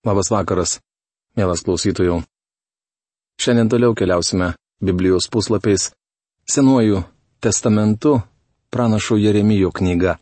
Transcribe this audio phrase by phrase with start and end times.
[0.00, 0.78] Labas vakaras,
[1.36, 2.22] mielas klausytojų.
[3.40, 5.90] Šiandien toliau keliausime Biblijos puslapiais
[6.48, 7.02] Senuoju
[7.40, 8.20] testamentu
[8.72, 10.16] pranašo Jeremijo knyga.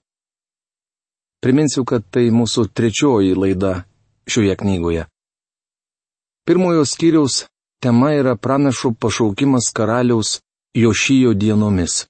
[1.41, 3.85] Priminsiu, kad tai mūsų trečioji laida
[4.27, 5.07] šioje knygoje.
[6.45, 7.45] Pirmojo skyriaus
[7.81, 10.41] tema yra pranašo pašaukimas karaliaus
[10.75, 12.09] Jošijo dienomis.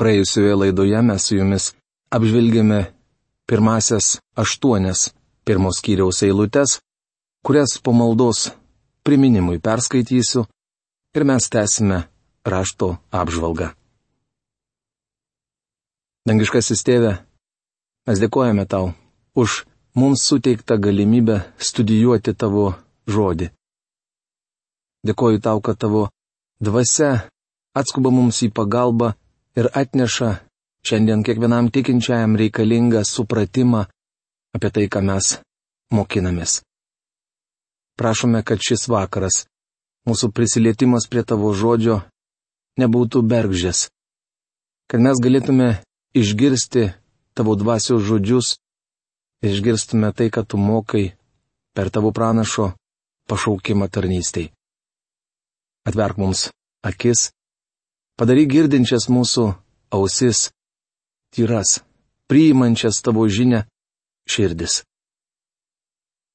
[0.00, 1.74] Praėjusioje laidoje mes su jumis
[2.10, 2.80] apžvelgėme
[3.46, 5.12] pirmasias aštuonias
[5.44, 6.80] pirmos skyriaus eilutes,
[7.44, 8.50] kurias po maldos
[9.04, 10.46] priminimui perskaitysiu
[11.14, 11.98] ir mes tęsime
[12.44, 13.68] rašto apžvalgą.
[16.24, 17.12] Dangiškasis tėve,
[18.08, 18.94] mes dėkojame tau
[19.36, 22.72] už mums suteiktą galimybę studijuoti tavo
[23.06, 23.50] žodį.
[25.04, 26.08] Dėkoju tau, kad tavo
[26.64, 27.28] dvasia
[27.76, 29.12] atskuba mums į pagalbą
[29.60, 30.30] ir atneša
[30.84, 33.84] šiandien kiekvienam tikinčiajam reikalingą supratimą
[34.54, 35.38] apie tai, ką mes
[35.94, 36.62] mokinamės.
[37.98, 39.44] Prašome, kad šis vakaras,
[40.08, 42.02] mūsų prisilietimas prie tavo žodžio,
[42.80, 43.88] nebūtų bergžės,
[44.90, 45.68] kad mes galėtume
[46.14, 46.92] išgirsti
[47.34, 48.56] tavo dvasios žodžius,
[49.42, 51.12] išgirstume tai, ką tu mokai
[51.74, 52.72] per tavo pranašo
[53.30, 54.50] pašaukimą tarnystei.
[55.84, 56.48] Atverk mums
[56.84, 57.30] akis,
[58.18, 59.50] padaryk girdinčias mūsų
[59.94, 60.50] ausis,
[61.34, 61.82] tyras,
[62.30, 63.64] priimančias tavo žinę
[64.28, 64.82] širdis.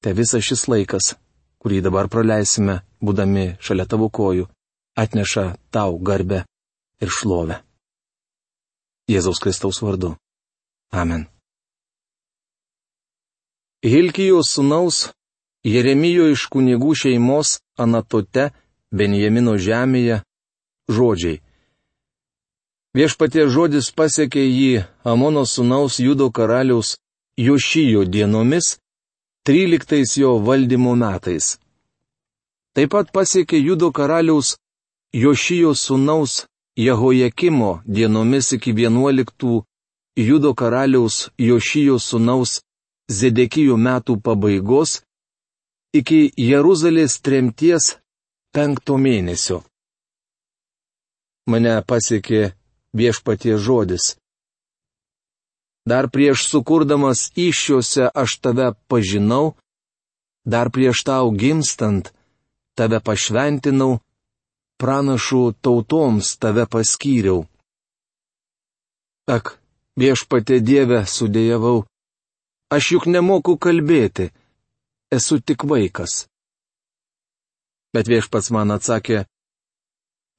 [0.02, 1.14] Te visas šis laikas,
[1.60, 4.46] kurį dabar praleisime, būdami šalia tavo kojų,
[4.96, 6.44] atneša tau garbę
[7.00, 7.60] ir šlovę.
[9.10, 10.14] Jėzaus Kristaus vardu.
[10.92, 11.26] Amen.
[13.82, 15.08] Hilkijos sunaus
[15.64, 18.50] Jeremijo iš kunigų šeimos Anatote,
[18.90, 20.22] Benjamino žemėje,
[20.88, 21.40] žodžiai.
[22.96, 26.96] Viešpatie žodis pasiekė jį Amono sunaus Judo karaliaus
[27.46, 28.66] Jošijo dienomis,
[29.48, 31.56] 13 jo valdymo metais.
[32.76, 34.58] Taip pat pasiekė Judo karaliaus
[35.16, 36.44] Jošijo sūnaus
[36.76, 39.64] Jehojakimo dienomis iki 11
[40.16, 42.60] Judo karaliaus Jošijo sūnaus
[43.10, 45.00] Zedekijo metų pabaigos
[45.96, 47.96] iki Jeruzalės tremties
[48.54, 49.62] penkto mėnesio.
[51.50, 52.52] Mane pasiekė
[52.94, 54.19] viešpatie žodis.
[55.88, 59.56] Dar prieš sukurdamas iššiose aš tave pažinau,
[60.44, 62.12] dar prieš tau gimstant
[62.76, 64.00] tave pašventinau,
[64.80, 67.44] pranašų tautoms tave paskyriau.
[69.28, 69.56] Ak,
[70.00, 71.84] viešpatė Dieve sudėjavau,
[72.72, 74.30] aš juk nemoku kalbėti,
[75.12, 76.26] esu tik vaikas.
[77.92, 79.24] Bet viešpats man atsakė,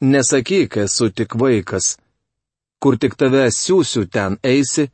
[0.01, 1.97] nesakyk, esu tik vaikas,
[2.81, 4.89] kur tik tave siūsiu ten eisi,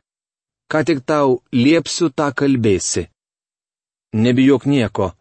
[0.70, 3.08] ką tik tau liepsiu, tą kalbėsi.
[4.12, 5.12] Nebijok nieko,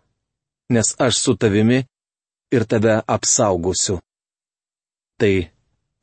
[0.72, 1.84] nes aš su tavimi
[2.52, 4.00] ir tave apsaugosiu.
[5.20, 5.34] Tai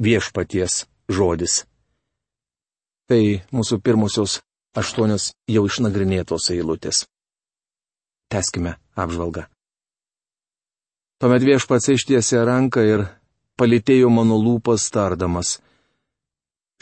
[0.00, 1.64] viešpaties žodis.
[3.08, 3.22] Tai
[3.52, 4.40] mūsų pirmosios
[4.74, 7.04] aštuonios jau išnagrinėtos eilutės.
[8.32, 9.44] Teskime apžvalgą.
[11.20, 13.04] Tuomet viešpats ištiesė ranką ir
[13.60, 15.60] palėtėjo mano lūpas tardamas.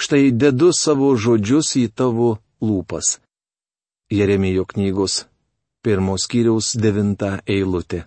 [0.00, 3.19] Štai dedu savo žodžius į tavo lūpas.
[4.12, 5.25] Jeremijo knygos
[5.83, 8.05] pirmos kiriaus devinta eilutė.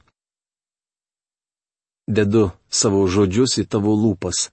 [2.07, 4.49] Dedu savo žodžius į tavo lūpas.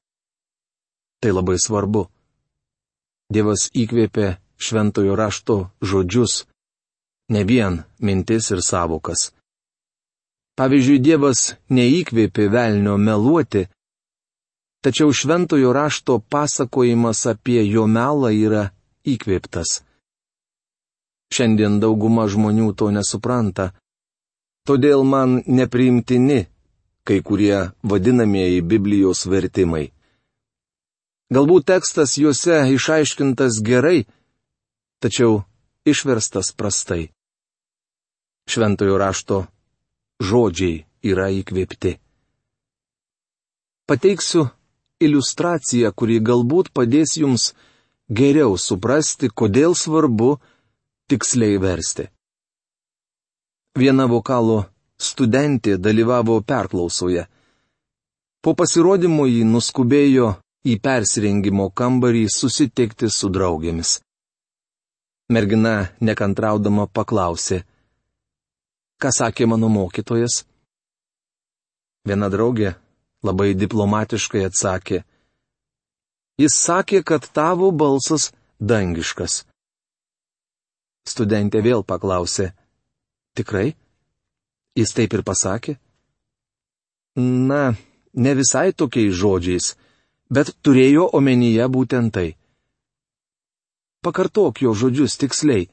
[1.23, 2.07] Tai labai svarbu.
[3.33, 6.47] Dievas įkvėpė šventojo rašto žodžius,
[7.33, 9.31] ne vien mintis ir savokas.
[10.59, 13.69] Pavyzdžiui, Dievas neįkvėpė velnio meluoti,
[14.85, 18.67] tačiau šventojo rašto pasakojimas apie jo melą yra
[19.07, 19.81] įkvėptas.
[21.33, 23.71] Šiandien dauguma žmonių to nesupranta.
[24.69, 26.43] Todėl man nepriimtini
[27.05, 29.91] kai kurie vadinamieji Biblijos vertimai.
[31.33, 34.05] Galbūt tekstas juose išaiškintas gerai,
[35.03, 35.43] tačiau
[35.89, 37.11] išverstas prastai.
[38.47, 39.39] Šventojo rašto
[40.23, 41.97] žodžiai yra įkvėpti.
[43.89, 44.47] Pateiksiu
[45.03, 47.51] iliustraciją, kuri galbūt padės jums
[48.07, 50.37] geriau suprasti, kodėl svarbu,
[51.13, 52.09] tiksliai versti.
[53.77, 54.63] Viena vokalo
[54.97, 57.27] studentė dalyvavo perklausoje.
[58.43, 60.31] Po pasirodymo jį nuskubėjo
[60.65, 63.99] į persirengimo kambarį susitikti su draugėmis.
[65.33, 67.63] Mergina nekantraudama paklausė,
[69.01, 70.43] ką sakė mano mokytojas.
[72.09, 72.75] Viena draugė
[73.23, 75.05] labai diplomatiškai atsakė,
[76.41, 79.43] jis sakė, kad tavo balsas dangiškas.
[81.09, 82.53] Studentė vėl paklausė.
[83.35, 83.73] Tikrai?
[84.79, 85.77] Jis taip ir pasakė?
[87.17, 87.75] Na,
[88.15, 89.75] ne visai tokiais žodžiais,
[90.31, 92.29] bet turėjo omenyje būtent tai.
[94.03, 95.69] Pakartok jo žodžius tiksliai.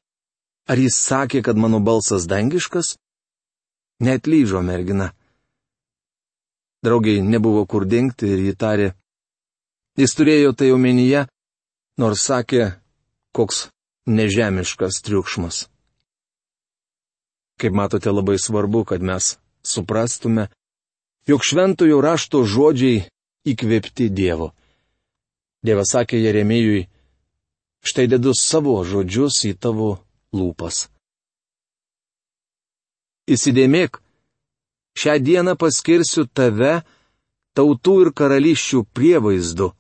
[0.70, 2.98] Ar jis sakė, kad mano balsas dangiškas?
[4.06, 5.14] Net lyžo mergina.
[6.86, 8.92] Draugiai nebuvo kur dingti ir jį tarė.
[10.00, 11.26] Jis turėjo tai omenyje,
[12.00, 12.70] nors sakė,
[13.36, 13.68] koks
[14.10, 15.68] nežemiškas triukšmas.
[17.60, 20.48] Kaip matote, labai svarbu, kad mes suprastume,
[21.28, 23.04] jog šventojo rašto žodžiai
[23.48, 24.54] įkvėpti Dievo.
[25.64, 26.88] Dievas sakė Jeremijui,
[27.84, 29.90] štai dedu savo žodžius į tavo
[30.32, 30.88] lūpas.
[33.30, 34.00] Įsidėmėk,
[34.98, 36.80] šią dieną paskirsiu tave
[37.54, 39.74] tautų ir karališčių prievaizdu,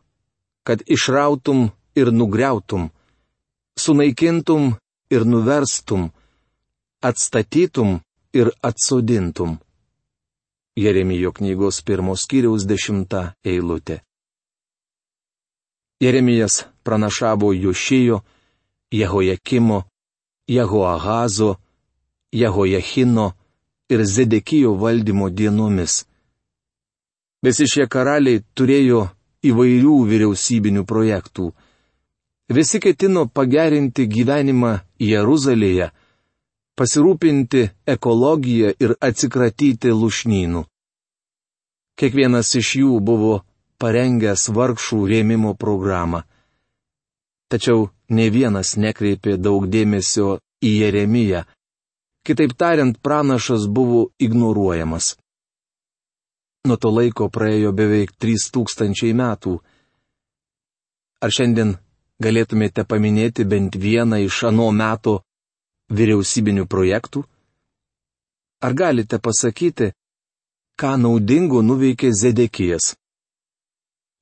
[0.67, 2.89] kad išrautum ir nugriautum,
[3.83, 4.63] sunaikintum
[5.13, 6.09] ir nuverstum,
[7.01, 7.99] atstatytum
[8.33, 9.57] ir atsodintum.
[10.83, 13.99] Jeremijo knygos pirmos kiriaus dešimta eilutė.
[15.99, 18.21] Jeremijas pranašavo Jošijo,
[18.91, 19.83] Jehojakimo,
[20.47, 21.55] Jehoahazo,
[22.31, 23.31] Jehojachino
[23.89, 26.05] ir Zedekijo valdymo dienomis.
[27.43, 29.01] Visi šie karaliai turėjo
[29.49, 31.51] įvairių vyriausybinių projektų.
[32.49, 35.91] Visi ketino pagerinti gyvenimą Jeruzalėje,
[36.79, 37.61] pasirūpinti
[37.93, 40.63] ekologiją ir atsikratyti lušnynų.
[41.99, 43.33] Kiekvienas iš jų buvo
[43.77, 46.23] parengęs vargšų rėmimo programą.
[47.53, 51.43] Tačiau ne vienas nekreipė daug dėmesio į Jeremiją.
[52.25, 55.11] Kitaip tariant, pranašas buvo ignoruojamas.
[56.65, 59.53] Nuo to laiko praėjo beveik 3000 metų.
[61.21, 61.77] Ar šiandien
[62.23, 65.19] galėtumėte paminėti bent vieną iš ano meto
[65.89, 67.23] vyriausybinių projektų?
[68.61, 69.93] Ar galite pasakyti,
[70.79, 72.95] ką naudingo nuveikė Zedekijas?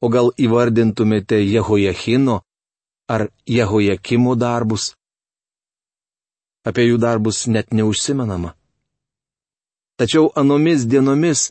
[0.02, 2.42] O gal įvardintumėte Jehojachino
[3.10, 4.94] ar Jehojakimo darbus.
[6.68, 8.54] Apie jų darbus net neužsimenama.
[9.98, 11.48] Tačiau anomis dienomis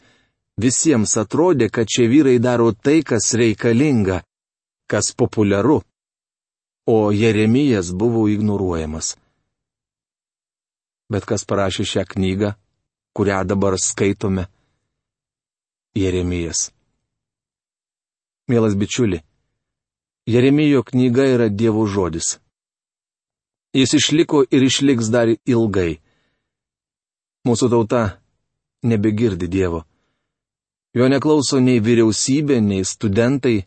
[0.61, 4.21] visiems atrodė, kad šie vyrai daro tai, kas reikalinga,
[4.87, 5.81] kas populiaru,
[6.87, 9.17] o Jeremijas buvo ignoruojamas.
[11.11, 12.55] Bet kas parašė šią knygą,
[13.15, 14.47] kurią dabar skaitome?
[15.97, 16.71] Jeremijas.
[18.49, 19.23] Mielas bičiuli,
[20.27, 22.39] Jeremijo knyga yra Dievo žodis.
[23.73, 26.01] Jis išliko ir išliks dar ilgai.
[27.47, 28.03] Mūsų tauta
[28.83, 29.85] nebegirdi Dievo.
[30.99, 33.67] Jo neklauso nei vyriausybė, nei studentai,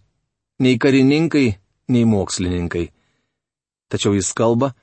[0.59, 1.47] nei karininkai,
[1.93, 2.89] nei mokslininkai.
[3.89, 4.73] Tačiau jis kalba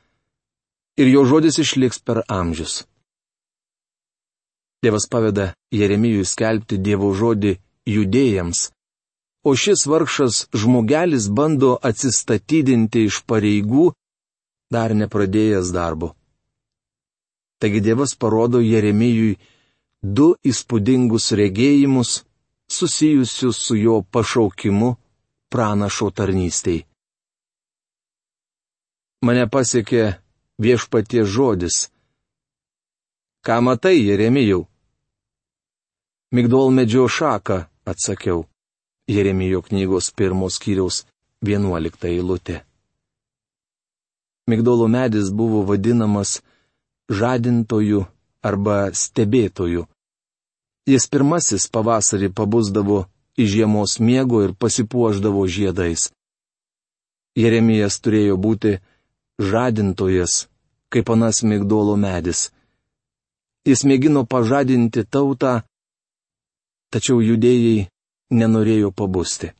[0.96, 2.84] ir jo žodis išliks per amžius.
[4.82, 7.56] Dievas paveda Jeremijui skelbti Dievo žodį
[7.90, 8.60] judėjams,
[9.48, 13.92] o šis vargšas žmogelis bando atsistatydinti iš pareigų,
[14.70, 16.12] dar nepradėjęs darbo.
[17.62, 19.38] Taigi Dievas parodo Jeremijui
[20.02, 22.10] du įspūdingus regėjimus
[22.68, 24.96] susijusius su jo pašaukimu
[25.50, 26.82] pranašo tarnystėj.
[29.24, 30.18] Mane pasiekė
[30.60, 31.88] viešpatie žodis.
[33.46, 34.66] Ką matai, Jeremijau?
[36.36, 38.44] Migdol medžio šaką, atsakiau.
[39.08, 41.04] Jeremijo knygos pirmos kiriaus
[41.46, 42.64] vienuolikta eilutė.
[44.50, 46.40] Migdolo medis buvo vadinamas
[47.10, 48.02] žadintoju
[48.42, 49.86] arba stebėtoju.
[50.86, 52.98] Jis pirmasis pavasarį pabusdavo
[53.38, 56.10] iš žiemos miego ir pasipuoždavo žiedais.
[57.38, 58.76] Jeremijas turėjo būti
[59.38, 60.48] žadintojas,
[60.88, 62.50] kaip anas migdolo medis.
[63.66, 65.62] Jis mėgino pažadinti tautą,
[66.90, 67.88] tačiau judėjai
[68.30, 69.50] nenorėjo pabusti.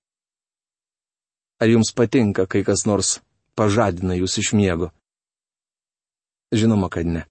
[1.61, 3.18] Ar jums patinka, kai kas nors
[3.56, 4.92] pažadina jūs iš miego?
[6.54, 7.25] Žinoma, kad ne.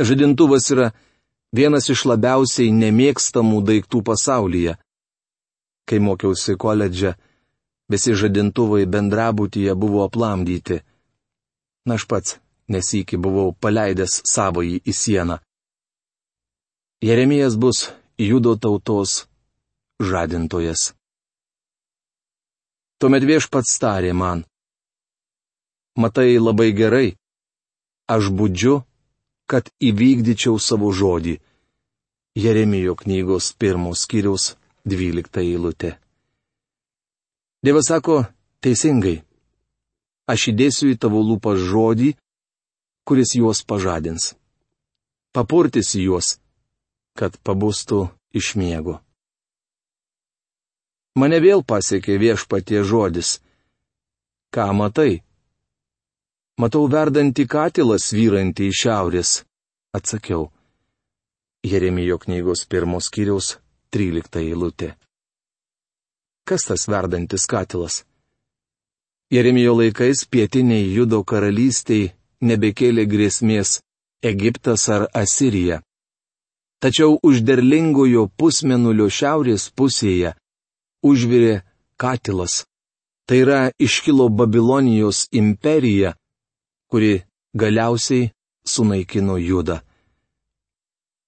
[0.00, 0.90] Žadintuvas yra
[1.54, 4.78] vienas iš labiausiai nemėgstamų daiktų pasaulyje.
[5.86, 7.14] Kai mokiausi koledže,
[7.92, 10.80] visi žadintuvai bendrabutyje buvo aplamdyti.
[11.86, 12.38] Na aš pats
[12.72, 15.36] nesikį buvau paleidęs savąjį į sieną.
[17.02, 19.24] Jeremijas bus judo tautos
[19.98, 20.92] žadintojas.
[23.02, 24.44] Tuomet viešpats tarė man.
[25.98, 27.08] Matai labai gerai,
[28.14, 28.76] aš būdžiu,
[29.50, 31.34] kad įvykdyčiau savo žodį.
[32.38, 34.54] Jeremijo knygos pirmos skyriaus
[34.88, 35.98] dvylikta eilutė.
[37.62, 38.22] Dievas sako
[38.64, 39.18] teisingai.
[40.30, 42.12] Aš įdėsiu į tavo lūpas žodį,
[43.04, 44.34] kuris juos pažadins.
[45.32, 46.36] papurtysi juos,
[47.16, 49.00] kad pabūstų iš miego.
[51.16, 53.40] Mane vėl pasiekė viešpatie žodis.
[54.52, 55.22] Ką matai?
[56.60, 59.30] Matau verdantį katilą svyrantį iš šiaurės,
[59.96, 60.50] atsakiau.
[61.64, 63.56] Jeremijo knygos pirmos kiriaus
[63.96, 64.92] 13 eilutė.
[66.44, 68.02] Kas tas verdantis katilas?
[69.32, 72.10] Jeremijo laikais pietiniai judo karalystiai
[72.44, 73.78] nebekėlė grėsmės
[74.30, 75.78] Egiptas ar Asirija.
[76.84, 80.34] Tačiau už derlingojo pusmenulio šiaurės pusėje
[81.10, 81.54] užvirė
[81.96, 82.66] katilas.
[83.26, 86.12] Tai yra iškilo Babilonijos imperija,
[86.90, 87.22] kuri
[87.56, 88.28] galiausiai
[88.68, 89.80] sunaikino judą.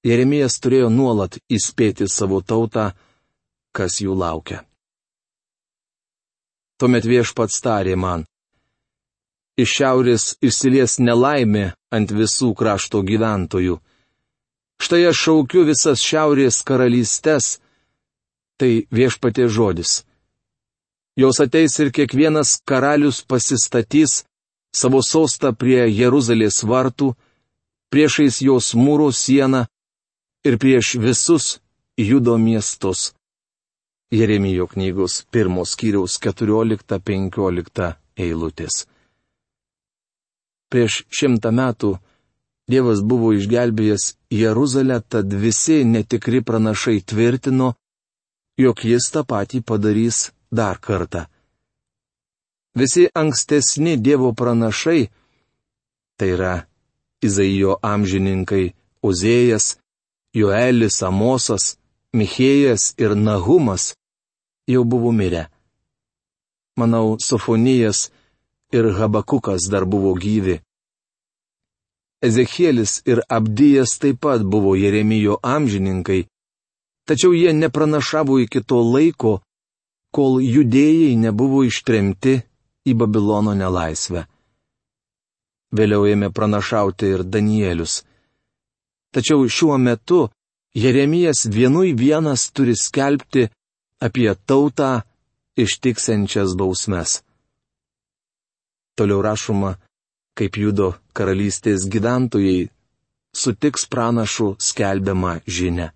[0.04, 2.90] Jeremijas turėjo nuolat įspėti savo tautą,
[3.72, 4.60] kas jų laukia.
[6.78, 8.24] Tuomet viešpats tarė man.
[9.54, 13.78] Iš šiaurės išsilies nelaimė ant visų krašto gyventojų.
[14.82, 17.58] Štai aš šaukiu visas šiaurės karalystės.
[18.58, 20.02] Tai viešpatė žodis.
[21.18, 24.24] Jos ateis ir kiekvienas karalius pasistatys
[24.74, 27.14] savo sostą prie Jeruzalės vartų,
[27.94, 29.66] priešais jos mūro sieną
[30.46, 31.60] ir prieš visus
[31.96, 33.12] judo miestus.
[34.14, 37.92] Jeremijo knygos pirmos skyriaus 14-15
[38.24, 38.84] eilutės.
[40.70, 41.96] Prieš šimtą metų
[42.70, 47.74] Dievas buvo išgelbėjęs Jeruzalę, tad visi netikri pranašai tvirtino,
[48.56, 51.26] jog jis tą patį padarys dar kartą.
[52.78, 55.10] Visi ankstesni Dievo pranašai,
[56.16, 56.54] tai yra
[57.20, 58.72] Izaijo amžininkai
[59.04, 59.76] Ozėjas,
[60.34, 61.76] Joelis Amosas,
[62.16, 63.92] Michėjas ir Nahumas
[64.66, 65.46] jau buvo mirę.
[66.76, 68.10] Manau, Sofonijas
[68.72, 70.60] ir Habakukas dar buvo gyvi.
[72.22, 76.26] Ezekielis ir Abdijas taip pat buvo Jeremijo amžininkai,
[77.06, 79.32] tačiau jie nepranašavo iki to laiko,
[80.14, 82.38] kol judėjai nebuvo ištremti
[82.88, 84.24] į Babilono nelaisvę.
[85.74, 88.02] Vėliau ėmė pranašauti ir Danielius.
[89.14, 90.28] Tačiau šiuo metu
[90.74, 93.48] Jeremijas vienui vienas turi skelbti
[94.06, 94.90] apie tautą
[95.56, 97.22] ištiksenčias bausmes.
[98.96, 99.74] Toliau rašoma,
[100.38, 102.68] kaip judo karalystės gyventojai
[103.34, 105.90] sutiks pranašų skelbiamą žinę.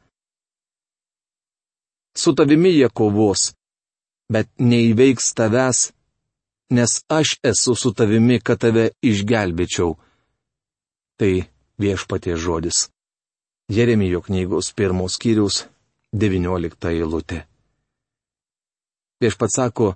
[2.18, 3.52] Su tavimi jie kovos,
[4.32, 5.80] bet neįveiks tavęs,
[6.74, 9.94] nes aš esu su tavimi, kad tave išgelbėčiau.
[11.18, 11.32] Tai
[11.78, 12.88] viešpatie žodis.
[13.68, 15.66] Jeremijo knygos pirmos skyriaus
[16.12, 17.44] 19 eilutė.
[19.20, 19.94] Viešpats sako,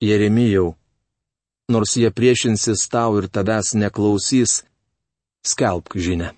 [0.00, 0.74] Jeremijau,
[1.72, 4.64] nors jie priešinsis tau ir tavęs neklausys,
[5.44, 6.32] skelbk žinę.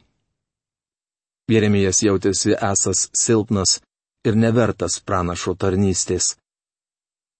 [1.50, 3.80] Jeremijas jautėsi esas silpnas
[4.26, 6.36] ir nevertas pranašo tarnystės.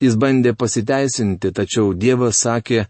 [0.02, 2.88] Jis bandė pasiteisinti, tačiau Dievas sakė,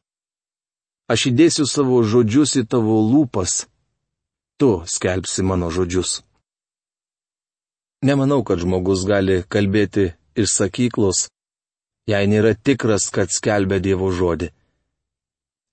[1.13, 3.67] aš įdėsiu savo žodžius į tavo lūpas
[4.63, 6.23] tu skelbsi mano žodžius.
[8.07, 11.27] Nemanau, kad žmogus gali kalbėti iš sakyklos,
[12.11, 14.51] jei nėra tikras, kad skelbia Dievo žodį.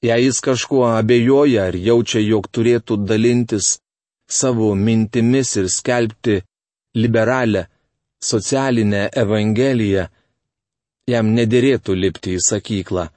[0.05, 3.79] Jei jis kažkuo abejoja ar jaučia, jog turėtų dalintis
[4.29, 6.39] savo mintimis ir skelbti
[6.95, 7.65] liberalę,
[8.23, 10.07] socialinę evangeliją,
[11.09, 13.09] jam nedėrėtų lipti į sakyklą.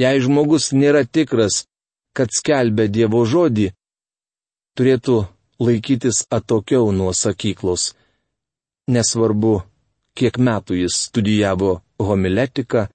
[0.00, 1.64] Jei žmogus nėra tikras,
[2.16, 3.70] kad skelbia Dievo žodį,
[4.78, 5.16] turėtų
[5.60, 7.94] laikytis atokiau nuo sakyklos.
[8.90, 9.60] Nesvarbu,
[10.18, 12.86] kiek metų jis studijavo homiletiką,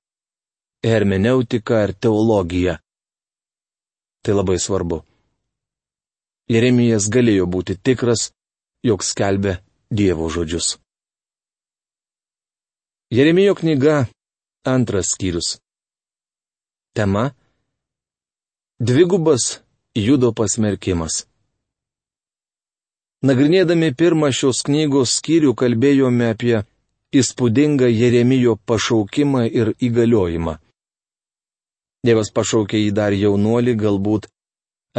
[0.85, 2.77] hermeneutiką ar teologiją.
[4.23, 5.01] Tai labai svarbu.
[6.49, 8.31] Jeremijas galėjo būti tikras,
[8.85, 10.75] jog skelbė Dievo žodžius.
[13.13, 14.07] Jeremijo knyga
[14.65, 15.57] antras skyrius.
[16.93, 17.31] Tema-
[18.87, 19.61] Dvigubas
[19.95, 21.25] judo pasmerkimas.
[23.25, 26.57] Nagrinėdami pirmą šios knygos skyrių kalbėjome apie
[27.19, 30.57] įspūdingą Jeremijo pašaukimą ir įgaliojimą.
[32.05, 34.27] Dievas pašaukė jį dar jaunuolį, galbūt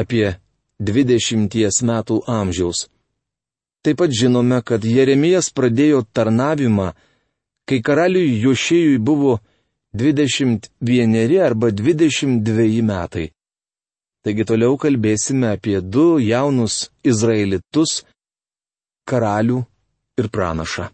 [0.02, 0.36] apie
[0.80, 2.86] 20 metų amžiaus.
[3.86, 6.88] Taip pat žinome, kad Jeremijas pradėjo tarnavimą,
[7.68, 9.38] kai karaliui Jošėjui buvo
[9.94, 13.30] 21 arba 22 metai.
[14.26, 18.02] Taigi toliau kalbėsime apie du jaunus izraelitus,
[19.06, 19.62] karalių
[20.18, 20.90] ir pranašą.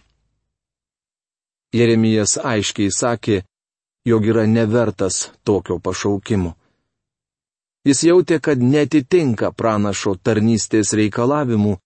[1.73, 3.43] Jeremijas aiškiai sakė,
[4.05, 6.53] jog yra nevertas tokio pašaukimo.
[7.89, 11.77] Jis jautė, kad netitinka pranašo tarnystės reikalavimų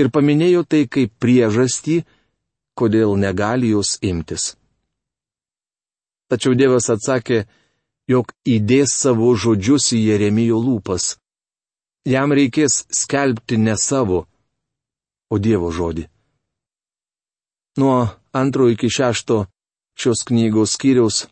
[0.00, 2.00] ir paminėjo tai kaip priežastį,
[2.76, 4.54] kodėl negali jos imtis.
[6.26, 7.44] Tačiau Dievas atsakė,
[8.10, 11.14] jog įdės savo žodžius į Jeremijo lūpas.
[12.06, 14.24] Jam reikės skelbti ne savo,
[15.30, 16.06] o Dievo žodį.
[17.78, 17.96] Nuo
[18.40, 19.44] antro iki šešto
[20.00, 21.24] šios knygos skyriaus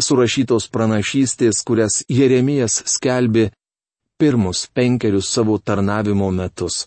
[0.00, 3.50] surašytos pranašystės, kurias Jeremijas skelbė
[4.20, 6.86] pirmus penkerius savo tarnavimo metus.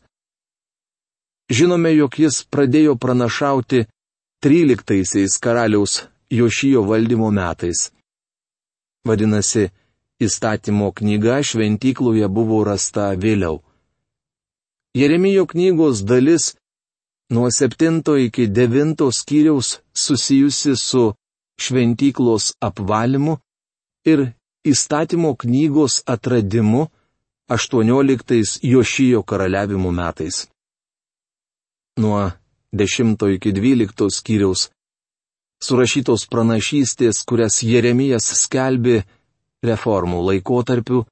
[1.51, 3.83] Žinome, jog jis pradėjo pranašauti
[4.45, 6.01] 13-aisiais karaliaus
[6.33, 7.91] Jošijo valdymo metais.
[9.05, 9.67] Vadinasi,
[10.23, 13.59] įstatymo knyga šventykloje buvo rasta vėliau.
[14.97, 16.53] Jeremijo knygos dalis
[17.33, 21.13] nuo 7 iki 9 skyriaus susijusi su
[21.63, 23.37] šventyklos apvalimu
[24.11, 24.19] ir
[24.71, 26.87] įstatymo knygos atradimu
[27.49, 30.47] 18 Jošijo karaliavimo metais.
[31.97, 32.31] Nuo
[32.73, 34.69] 10 iki 12 skyriaus
[35.63, 39.03] surašytos pranašystės, kurias Jeremijas skelbė
[39.63, 41.05] reformų laikotarpiu,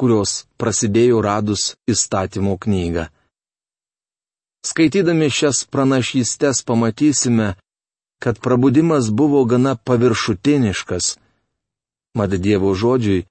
[0.00, 3.06] kurios prasidėjo radus įstatymo knygą.
[4.66, 7.52] Skaitydami šias pranašystės pamatysime,
[8.22, 11.16] kad prabudimas buvo gana paviršutiniškas.
[12.18, 13.26] Mat Dievo žodžiui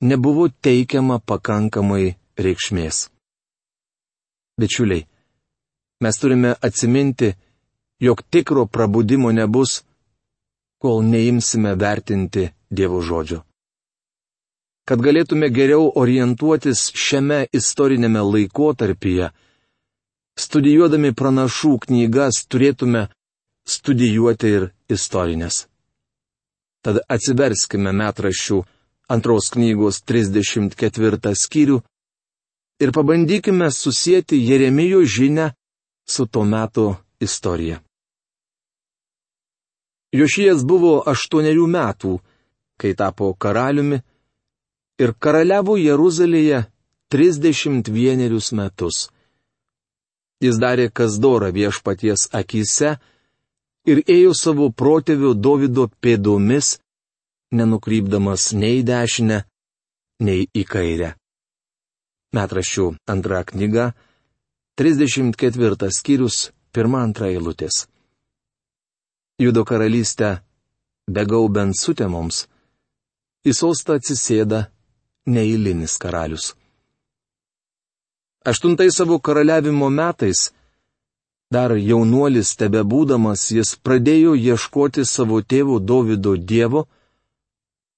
[0.00, 3.08] nebuvo teikiama pakankamai reikšmės.
[4.58, 5.04] Bičiuliai,
[6.02, 7.34] mes turime atsiminti,
[8.00, 9.82] jog tikro prabudimo nebus,
[10.78, 13.42] kol neimsime vertinti Dievo žodžio.
[14.88, 19.28] Kad galėtume geriau orientuotis šiame istorinėme laikotarpyje,
[20.38, 23.08] studijuodami pranašų knygas turėtume
[23.68, 25.66] studijuoti ir istorinės.
[26.84, 28.62] Tad atsiverskime metraščių
[29.10, 31.80] antros knygos 34 skyrių
[32.80, 35.50] ir pabandykime susijęti Jeremijo žinę
[36.06, 37.82] su to metu istorija.
[40.14, 42.14] Jošijas buvo aštuonerių metų,
[42.80, 43.98] kai tapo karaliumi
[45.02, 46.64] ir karaliavo Jeruzalėje
[47.12, 49.08] 31 metus.
[50.44, 52.96] Jis darė kas dora viešpaties akise,
[53.90, 56.76] ir ėjo savo protėvio Davido pėdomis,
[57.58, 59.38] nenukrypdamas nei dešinę,
[60.22, 61.14] nei į kairę.
[62.36, 63.92] Metraščių antra knyga,
[64.78, 67.86] 34 skyrius, pirmą antrą eilutės.
[69.42, 70.36] Judo karalystę,
[71.08, 72.44] begaubent sutemoms,
[73.48, 74.66] į sostą atsisėda
[75.26, 76.52] neįlinis karalius.
[78.48, 80.48] Aštuntai savo karaliavimo metais
[81.50, 86.82] Dar jaunuolis tebe būdamas jis pradėjo ieškoti savo tėvo Davido Dievo,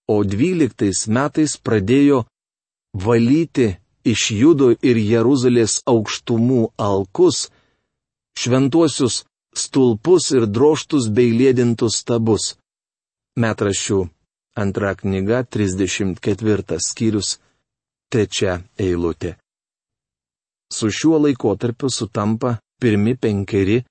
[0.06, 2.20] o dvyliktais metais pradėjo
[3.06, 3.66] valyti
[4.12, 7.48] iš Judo ir Jeruzalės aukštumų alkus,
[8.38, 9.24] šventuosius
[9.64, 12.54] stulpus ir droštus bei lėdintus stabus.
[13.34, 14.00] Metraščių
[14.62, 17.38] antra knyga 34 skyrius,
[18.10, 19.39] trečia eilutė.
[20.72, 23.82] Su šiuo laikotarpiu sutampa pirmi penkeri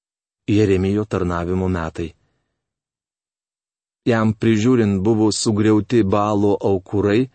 [0.47, 2.09] Jeremijo tarnavimo metai.
[4.09, 7.27] Jam prižiūrint buvo sugriauti balo aukurai,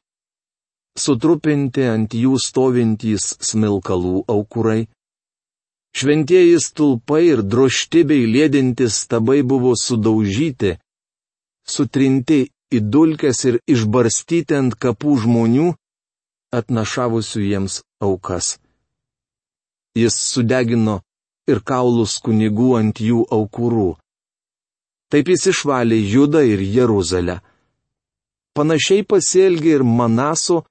[0.99, 4.81] sutrupinti ant jų stovintys smilkalų aukurai,
[5.95, 10.75] šventieji stulpai ir drošti bei lėdintis stabai buvo sudaužyti,
[11.69, 12.41] sutrinti
[12.75, 15.71] į dulkes ir išbarstyti ant kapų žmonių,
[16.59, 18.57] atnašavusių jiems aukas.
[19.95, 21.01] Jis sudegino
[21.51, 23.91] ir kaulus kunigų ant jų aukurų.
[25.11, 27.39] Taip jis išvalė Judą ir Jeruzalę.
[28.55, 30.65] Panašiai pasielgė ir Manaso,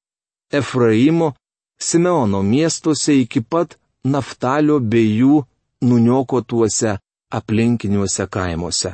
[0.51, 1.33] Efraimo,
[1.79, 5.43] Simeono miestuose iki pat Naftalio bei jų
[5.83, 6.97] nuniokotuose
[7.38, 8.93] aplinkiniuose kaimuose.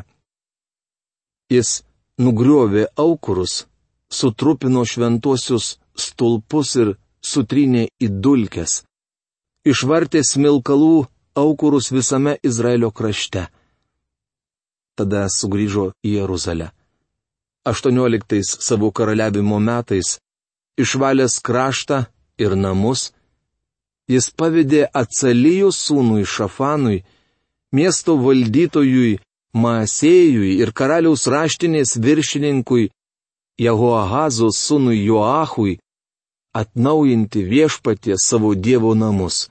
[1.49, 1.69] Jis
[2.21, 3.65] nugriovė aukurus,
[4.09, 6.93] sutrupino šventuosius stulpus ir
[7.31, 8.83] sutrynė į dulkes.
[9.67, 13.49] Išvartė smilkalų aukurus visame Izraelio krašte.
[14.95, 16.69] Tada sugrįžo į Jeruzalę.
[17.67, 20.17] 18 savo karaliavimo metais,
[20.79, 22.05] išvalęs kraštą
[22.39, 23.11] ir namus,
[24.07, 27.03] jis pavedė atsalijų sūnui Šafanui,
[27.75, 29.19] miesto valdytojui
[29.49, 32.91] Maasėjui ir karaliaus raštinės viršininkui
[33.59, 35.79] Jehoahazos sūnui Joachui
[36.53, 39.47] atnaujinti viešpatie savo Dievo namus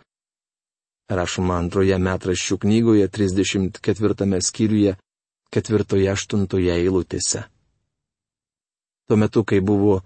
[1.09, 4.97] rašoma antroje metraščių knygoje 34 skyriuje
[5.55, 7.45] 4-8 eilutėse.
[9.09, 10.03] Tuo metu, kai buvo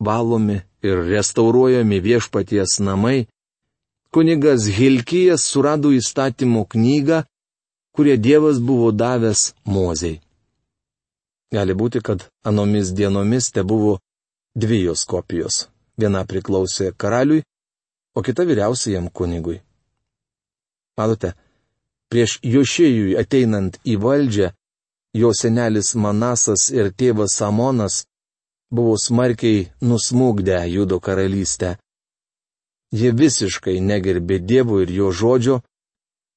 [0.00, 3.26] valomi ir restauruojami viešpaties namai,
[4.12, 7.22] kunigas Hilkijas surado įstatymo knygą,
[7.96, 10.20] kurie Dievas buvo davęs Mozei.
[11.52, 13.98] Gali būti, kad anomis dienomis te buvo
[14.56, 15.71] dvi jos kopijos.
[16.00, 17.44] Viena priklausė karaliui,
[18.16, 19.60] o kita vyriausiajam kunigui.
[20.96, 21.32] Matote,
[22.12, 24.52] prieš Jošėjui ateinant į valdžią,
[25.16, 28.02] jo senelis Manasas ir tėvas Amonas
[28.72, 31.76] buvo smarkiai nusmūgdę Judo karalystę.
[32.92, 35.60] Jie visiškai negerbė Dievo ir jo žodžio,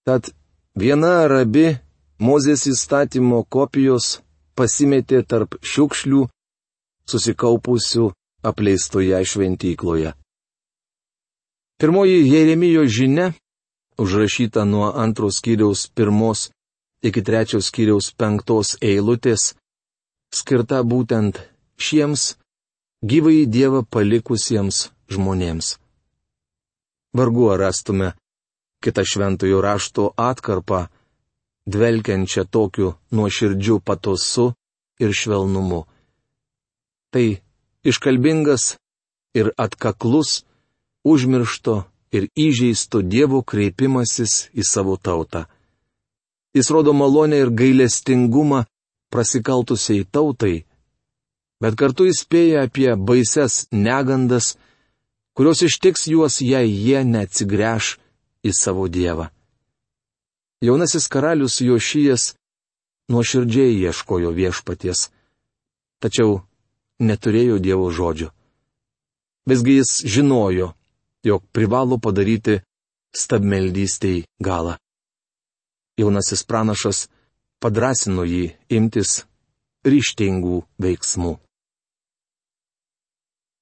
[0.07, 0.31] tad
[0.75, 1.75] viena arabi
[2.19, 4.21] Mozės įstatymo kopijos
[4.55, 6.21] pasimetė tarp šiukšlių,
[7.11, 8.05] susikaupusių
[8.49, 10.13] apleistoje šventykloje.
[11.79, 13.33] Pirmoji Jeremijo žinia,
[13.97, 16.49] užrašyta nuo antros skyriaus pirmos
[17.07, 19.53] iki trečios skyriaus penktos eilutės,
[20.33, 21.41] skirta būtent
[21.77, 22.35] šiems
[23.03, 25.75] gyvai Dievą palikusiems žmonėms.
[27.15, 28.13] Vargu ar rastume
[28.83, 30.87] kitą šventojo rašto atkarpą,
[31.65, 34.53] dvelkiančią tokiu nuoširdžiu patosu
[34.99, 35.85] ir švelnumu.
[37.11, 37.27] Tai
[37.85, 38.75] iškalbingas
[39.37, 40.43] ir atkaklus,
[41.05, 41.83] užmiršto
[42.15, 45.45] ir įžeisto Dievo kreipimasis į savo tautą.
[46.55, 48.63] Jis rodo malonę ir gailestingumą
[49.11, 50.63] prasikaltusiai tautai,
[51.61, 54.55] bet kartu įspėja apie baises negandas,
[55.35, 57.97] kurios ištiks juos, jei jie neatsigręš
[58.47, 59.29] į savo Dievą.
[60.63, 62.33] Jaunasis karalius Jošijas
[63.11, 65.09] nuoširdžiai ieškojo viešpaties,
[65.99, 66.39] tačiau
[66.99, 68.31] neturėjo Dievo žodžio.
[69.45, 70.73] Visgi jis žinojo,
[71.25, 72.61] jog privalo padaryti
[73.15, 74.77] stabmeldystei galą.
[75.99, 77.05] Jaunasis pranašas
[77.63, 79.23] padrasino jį imtis
[79.85, 81.35] ryštingų veiksmų.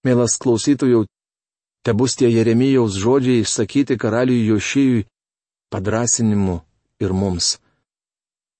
[0.03, 1.05] Mielas klausytojų,
[1.83, 5.05] te bus tie Jeremijaus žodžiai išsakyti karaliui Jošijui
[5.71, 6.57] padrasinimu
[7.03, 7.59] ir mums.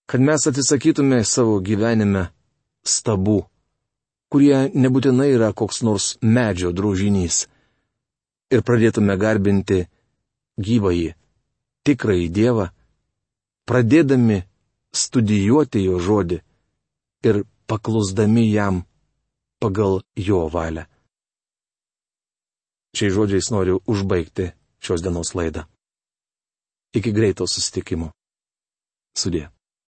[0.08, 2.30] Kad mes atsisakytume savo gyvenime
[2.84, 3.42] stabų
[4.34, 7.43] kurie nebūtinai yra koks nors medžio drožinys.
[8.50, 9.84] Ir pradėtume garbinti
[10.58, 11.12] gyvąjį,
[11.86, 12.65] tikrąjį Dievą,
[13.69, 14.39] pradėdami
[14.93, 16.41] studijuoti jo žodį
[17.30, 18.82] ir paklusdami jam
[19.62, 20.86] pagal jo valią.
[22.93, 25.65] Šiais žodžiais noriu užbaigti šios dienos laidą.
[26.93, 28.12] Iki greito susitikimo.
[29.17, 29.48] Sudė.